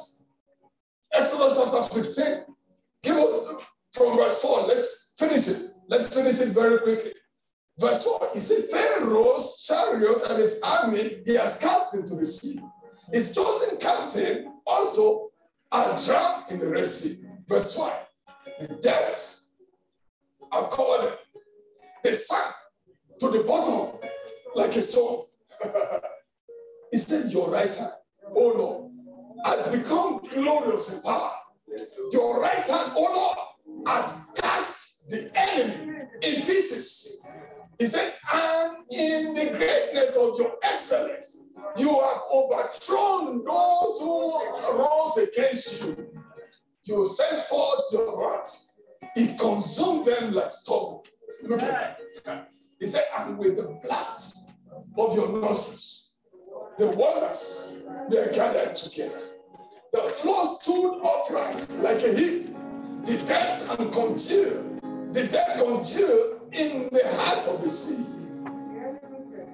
[1.14, 2.56] Exodus chapter 15.
[3.02, 3.54] Give us
[3.94, 4.64] from verse 4.
[4.64, 5.72] Let's finish it.
[5.88, 7.14] Let's finish it very quickly.
[7.80, 12.60] Verse 4, he said, Pharaoh's chariot and his army he has cast into the sea.
[13.12, 15.30] His chosen captain also
[15.76, 17.26] are drowned in the Red Sea.
[17.48, 17.92] Verse 1.
[18.62, 19.52] the depths
[20.52, 21.18] are covered.
[22.04, 22.54] They sank
[23.20, 24.00] to the bottom
[24.56, 25.26] like a stone.
[26.92, 27.92] he said, Your right hand,
[28.36, 28.92] oh Lord,
[29.46, 31.32] has become glorious in power.
[32.12, 33.36] Your right hand, oh
[33.68, 37.22] Lord, has cast the enemy in pieces.
[37.78, 41.38] He said, and in the greatness of your excellence,
[41.78, 46.12] you have overthrown those who rose against you.
[46.84, 48.76] You sent forth your wrath.
[49.16, 51.06] It consumed them like stubble.
[51.44, 52.52] Look at that.
[52.80, 54.52] He said, and with the blast
[54.98, 56.12] of your nostrils,
[56.78, 57.78] the waters
[58.10, 59.20] were gathered together.
[59.92, 62.56] The floor stood upright like a heap.
[63.06, 65.14] The depths and congealed.
[65.14, 68.06] The depth congealed in the heart of the sea.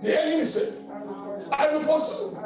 [0.01, 0.80] The enemy said,
[1.51, 2.37] I will pursue.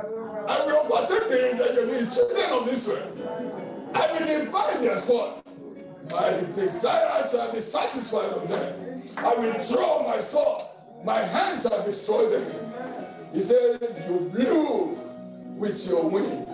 [0.47, 3.91] I will overtake the enemy, children of Israel.
[3.93, 5.45] I will divide their spot.
[6.11, 9.03] My desire shall be satisfied on them.
[9.17, 10.63] I will draw my sword.
[11.03, 12.73] My hands shall destroy them.
[13.33, 14.99] He said, You blew
[15.57, 16.47] with your wind.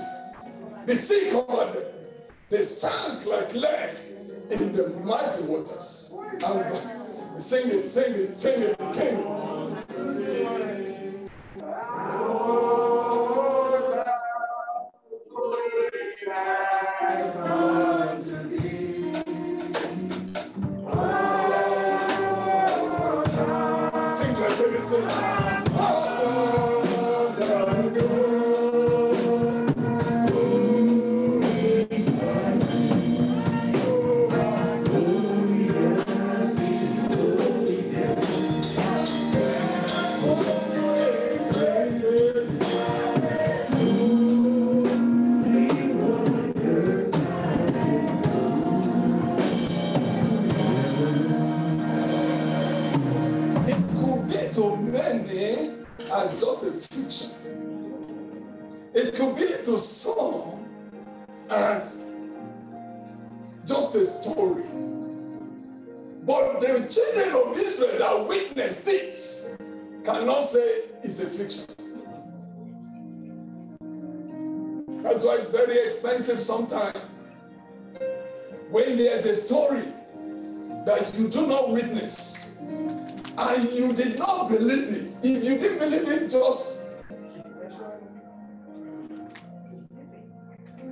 [0.86, 1.84] The sea covered them.
[2.50, 3.96] They sank like lead
[4.50, 6.14] in the mighty waters.
[6.44, 9.41] And sing it, sing it, sing it, sing it.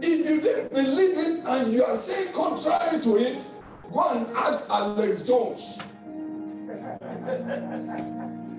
[0.02, 3.46] If you didn't believe it and you are saying contrary to it,
[3.92, 5.80] go and ask Alex Jones.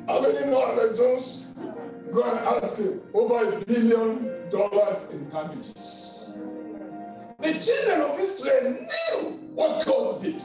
[0.08, 1.46] How many know Alex Jones?
[2.12, 3.00] Go and ask him.
[3.14, 6.30] Over a billion dollars in damages.
[7.38, 10.42] The children of Israel knew what God did.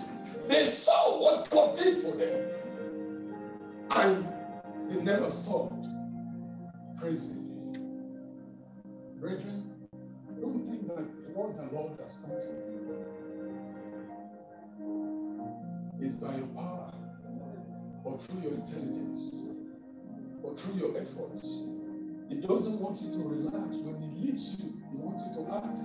[0.48, 2.52] They saw what God did for them.
[3.92, 4.28] And
[4.90, 5.88] they never stopped
[6.96, 7.45] praising.
[9.26, 9.64] Brethren,
[10.40, 11.04] don't think that
[11.34, 13.16] what the Lord has come to you
[16.00, 16.94] is by your power
[18.04, 19.34] or through your intelligence
[20.44, 21.72] or through your efforts.
[22.30, 23.78] He doesn't want you to relax.
[23.78, 25.80] When He leads you, He wants you to act.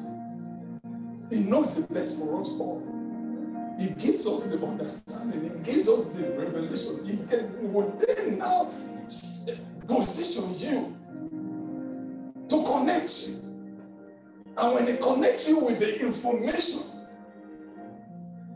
[1.32, 2.82] He knows the best for us all.
[3.80, 5.44] He gives us the understanding.
[5.44, 7.00] He gives us the revelation.
[7.06, 8.70] He can, will then now
[9.48, 9.54] eh,
[9.86, 10.99] position you
[12.70, 13.34] to connect you.
[14.56, 16.82] And when He connects you with the information,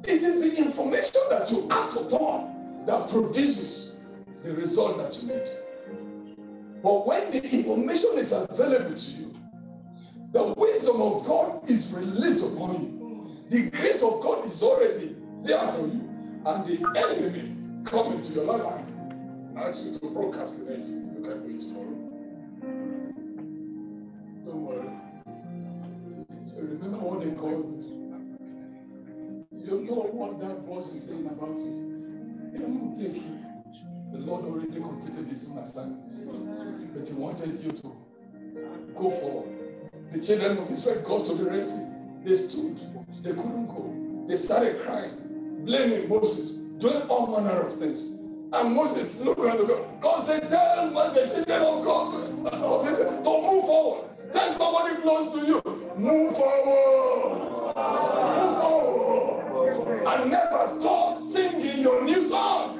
[0.05, 4.01] it is the information that you act upon that produces
[4.43, 5.49] the result that you need.
[6.83, 9.35] But when the information is available to you,
[10.33, 13.37] the wisdom of God is released upon you.
[13.49, 16.11] The grace of God is already there for you.
[16.45, 20.85] And the enemy come into your life and ask you to procrastinate.
[20.85, 22.04] You can wait tomorrow.
[27.37, 27.75] You
[29.83, 31.73] know what that voice is saying about you.
[32.55, 32.61] It
[32.97, 33.41] take you.
[34.13, 36.09] The Lord already completed his own assignment.
[36.95, 37.89] But he wanted you to
[38.97, 39.51] go forward.
[40.13, 41.93] The children of Israel got to the Sea.
[42.23, 42.79] They stood.
[43.25, 44.25] They couldn't go.
[44.29, 48.11] They started crying, blaming Moses, doing all manner of things.
[48.53, 50.01] And Moses looked at the God.
[50.01, 52.15] God said, Tell them the children of God
[52.47, 54.11] of this, to move forward.
[54.33, 55.63] Tell somebody close to you,
[55.97, 57.75] move forward.
[58.37, 60.07] Move forward.
[60.07, 62.79] And never stop singing your new song.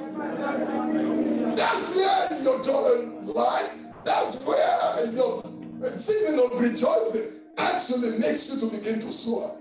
[1.55, 3.77] That's where your joy lies.
[4.03, 5.43] That's where your
[5.89, 9.57] season of rejoicing actually makes you to begin to soar.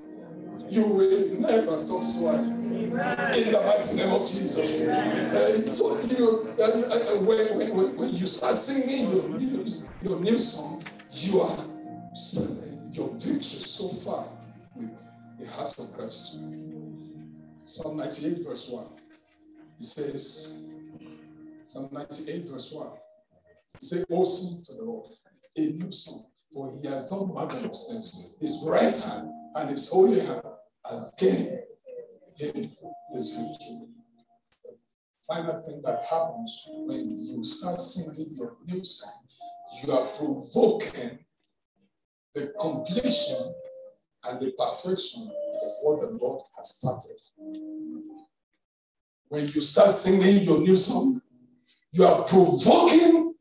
[0.68, 2.62] You will never stop soaring.
[2.74, 4.80] In the mighty name of Jesus.
[4.82, 9.64] Uh, so you, uh, uh, when, when, when you start singing your new,
[10.02, 11.58] your new song, you are
[12.14, 12.63] singing
[12.94, 14.26] your victory so far
[14.76, 15.02] with
[15.42, 16.60] a heart of gratitude.
[17.64, 18.84] Psalm 98, verse 1.
[19.78, 20.62] It says,
[21.64, 22.86] Psalm 98, verse 1.
[23.80, 25.10] Say, Oh, sing to the Lord
[25.56, 28.34] a new song, for he has done marvelous things.
[28.40, 30.42] His right hand and his holy hand
[30.88, 31.62] has gained
[32.36, 32.64] him
[33.12, 33.88] this victory.
[34.64, 34.76] The
[35.26, 39.12] final thing that happens when you start singing your new song,
[39.82, 41.18] you are provoking
[42.34, 43.54] the completion
[44.24, 47.16] and the perfection of what the Lord has started.
[49.28, 51.20] When you start singing your new song,
[51.92, 53.34] you are provoking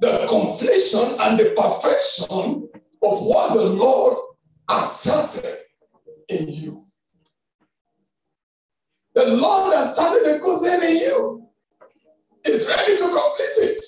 [0.00, 2.68] the completion and the perfection
[3.02, 4.18] of what the Lord
[4.68, 5.58] has started
[6.28, 6.84] in you.
[9.14, 11.38] The Lord has started a good thing in you.
[12.44, 13.84] Is ready to complete it.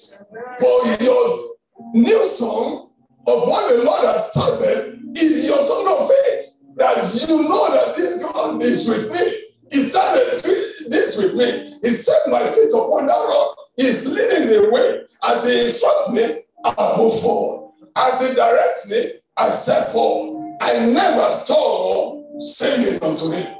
[0.61, 1.57] But your
[1.93, 2.84] new song
[3.27, 6.77] of what the Lord has started is your song of faith.
[6.77, 9.33] That you know that this God is with me.
[9.72, 11.70] He started this with me.
[11.83, 13.57] He set my feet upon that rock.
[13.77, 15.03] He's leading the way.
[15.25, 17.72] As he instructs me, I move forward.
[17.97, 20.57] As he directs me, I step forward.
[20.61, 23.55] I never stop singing unto him.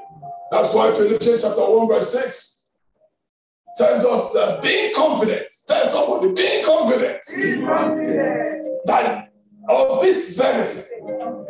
[0.51, 2.69] That's why Philippians chapter 1, verse 6
[3.77, 8.87] tells us that being confident, tell somebody, being confident, Be confident.
[8.87, 9.33] that
[9.69, 10.83] of this verity,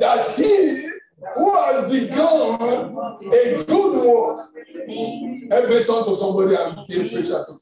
[0.00, 0.88] that he
[1.36, 2.60] who has begun
[3.32, 4.50] a good work,
[5.50, 7.58] every turn to somebody and give preacher to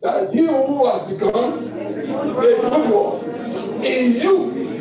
[0.00, 3.22] that he who has begun a good work
[3.84, 4.77] in you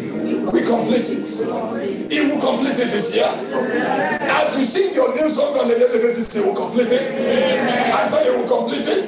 [0.68, 2.12] complete it.
[2.12, 3.28] He will complete it this year.
[3.28, 7.94] As you sing your new song on a daily basis, he will complete it.
[7.94, 9.08] I say he will complete it.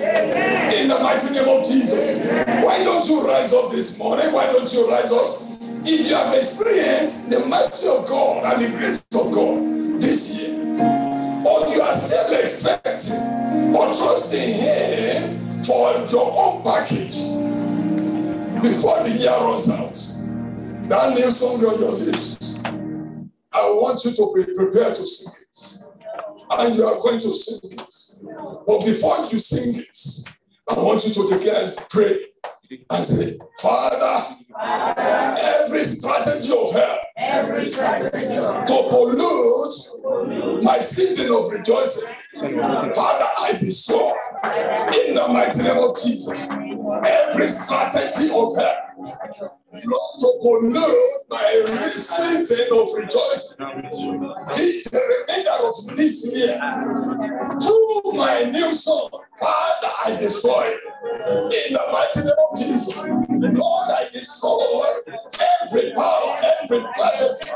[0.74, 2.18] In the mighty name of Jesus.
[2.64, 4.32] Why don't you rise up this morning?
[4.32, 5.42] Why don't you rise up?
[5.86, 10.56] If you have experienced the mercy of God and the grace of God this year,
[11.46, 13.16] or you are still expecting
[13.76, 17.16] or trusting Him for your own package
[18.62, 20.09] before the year runs out,
[20.90, 25.84] that new song on your lips, I want you to be prepared to sing it.
[26.52, 27.94] And you are going to sing it.
[28.66, 29.98] But before you sing it,
[30.70, 32.20] I want you to declare, pray,
[32.90, 41.52] and say, Father, every strategy of hell Every strategy of to pollute my season of
[41.52, 44.14] rejoicing, Father, I destroy
[45.08, 46.50] in the mighty name of Jesus.
[46.50, 48.90] Every strategy of hell
[49.86, 56.60] Lord, to pollute my season of rejoicing, the remainder of this year,
[57.62, 60.89] through my new song, Father, I destroy it.
[61.30, 62.96] In the mighty name of Jesus.
[63.58, 64.84] Lord, I destroy
[65.62, 67.50] every power, every strategy,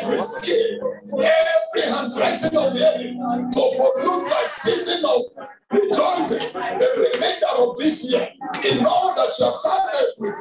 [0.00, 3.14] every skill, every handwriting of the enemy
[3.52, 5.22] to pollute my season of
[5.70, 8.28] rejoicing, the remainder of this year,
[8.64, 10.34] in all that you have started with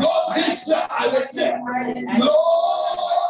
[0.00, 1.60] Lord, this year I declare,
[2.18, 3.21] Lord,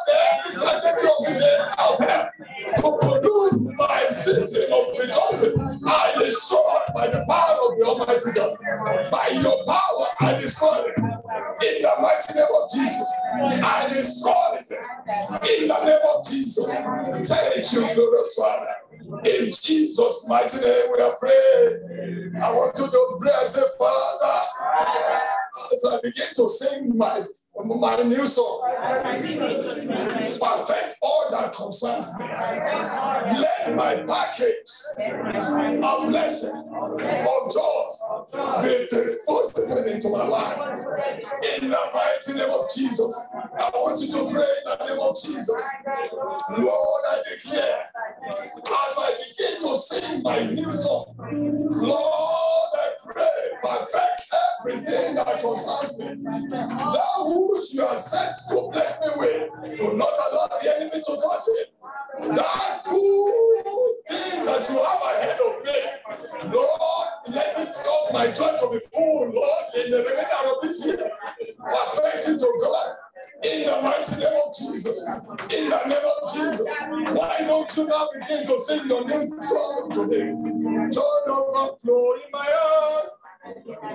[0.50, 1.62] strategy of the
[1.98, 2.32] there
[2.76, 8.58] to pollute my season of rejoicing, I destroy by the power of the Almighty God.
[9.10, 10.98] By your power, I destroy it.
[10.98, 13.12] In the mighty name of Jesus,
[13.64, 15.60] I destroy it.
[15.60, 16.66] In the name of Jesus,
[17.28, 18.74] thank you, glorious Father.
[19.24, 22.36] In Jesus' mighty name, we are praying.
[22.42, 24.40] I want you to pray and say, Father,
[25.72, 27.24] as I begin to sing my
[27.56, 28.60] my new song.
[30.40, 32.24] Perfect all that concerns me.
[32.26, 34.70] Let my package
[35.84, 40.58] of blessing, of joy, be deposited into my life.
[41.60, 45.16] In the mighty name of Jesus, I want you to pray in the name of
[45.20, 45.62] Jesus.
[46.58, 47.90] Lord, I declare,
[48.26, 53.24] as I begin to sing my new song, Lord, I pray,
[53.62, 56.06] perfect everything that concerns me.
[56.22, 61.20] Thou whose you are sent to bless me with, do not allow the enemy to
[61.20, 61.72] touch it.
[62.36, 68.56] That good things that you have ahead of me, Lord, let it cause my joy
[68.58, 71.10] to be full, Lord, in the remainder of this year.
[71.58, 72.96] Perfect it, to God.
[73.44, 75.08] In the mighty name of Jesus.
[75.08, 76.66] In the name of Jesus.
[77.18, 80.92] Why don't you now begin to sing your new song to him?
[80.92, 83.06] Joy of God flow in my heart.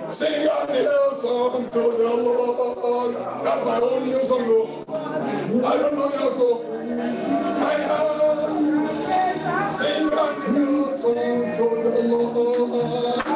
[0.08, 3.14] Sing a new song to the Lord.
[3.44, 4.84] That's my own new song.
[4.88, 6.62] I don't know your song.
[7.60, 9.68] I am.
[9.68, 13.27] Sing a new song to the Lord.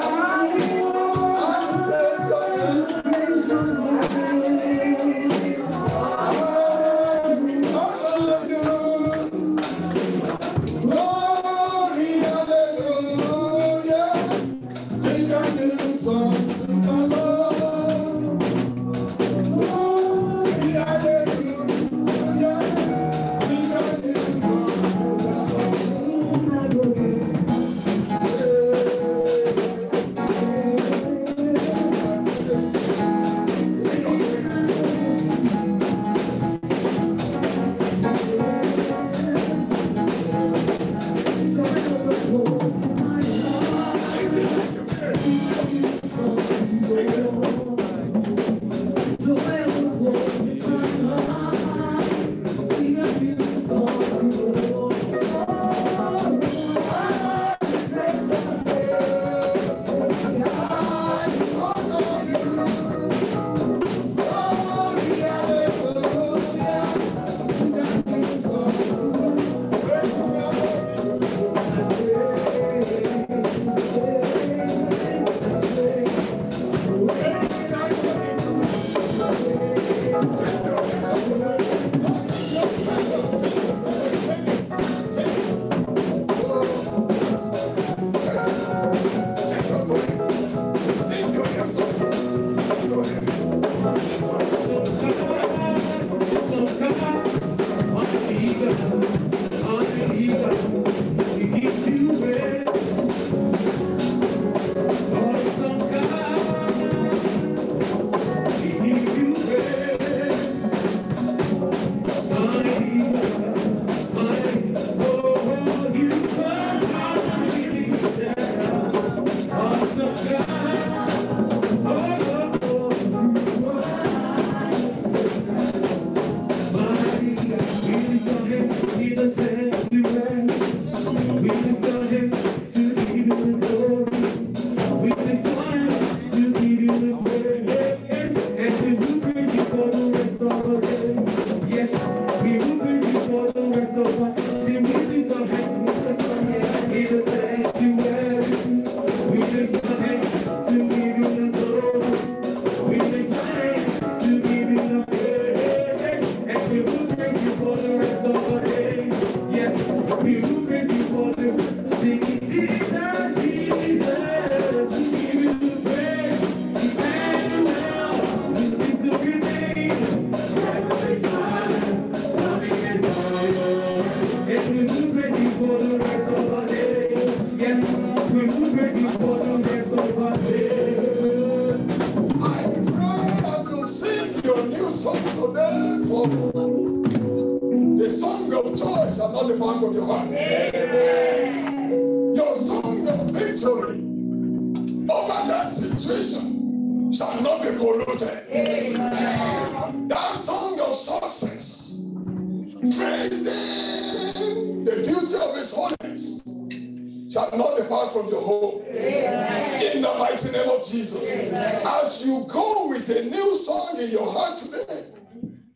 [208.10, 208.82] From your home.
[208.88, 209.82] Amen.
[209.82, 211.28] In the mighty name of Jesus.
[211.28, 211.82] Amen.
[211.86, 215.06] As you go with a new song in your heart today,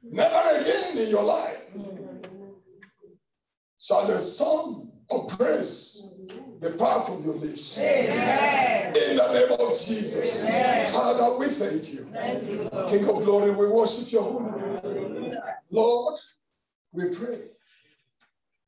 [0.03, 1.59] never again in your life
[3.81, 6.21] shall the song of praise
[6.61, 7.79] depart from your lips.
[7.79, 8.97] Amen.
[8.97, 10.45] In the name of Jesus.
[10.45, 10.87] Amen.
[10.89, 12.09] Father, we thank you.
[12.13, 12.71] thank you.
[12.89, 15.35] King of glory, we worship your holy name.
[15.71, 16.19] Lord,
[16.93, 17.41] we pray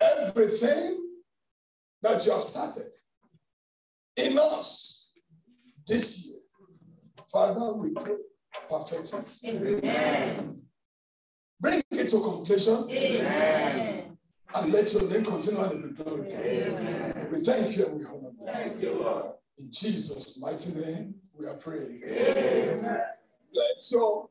[0.00, 0.98] everything
[2.02, 2.90] that you have started
[4.18, 5.12] in us
[5.86, 6.38] this year.
[7.30, 8.16] Father, we pray,
[8.68, 9.54] perfect it.
[9.54, 10.60] Amen.
[11.60, 12.90] Bring it to completion.
[12.90, 14.18] Amen.
[14.54, 16.46] And let your name continue to be glorified.
[16.46, 17.28] Amen.
[17.30, 18.46] We thank you and we honor you.
[18.46, 19.24] Thank you, Lord.
[19.58, 22.00] In Jesus' mighty name, we are praying.
[22.04, 23.00] Amen.
[23.52, 24.28] Let your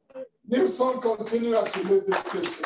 [0.47, 2.63] new song continue as you leave this place.